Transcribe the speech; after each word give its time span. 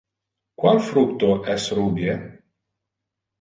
Qual 0.61 0.79
fructo 0.87 1.29
es 1.57 1.67
rubie? 1.81 2.17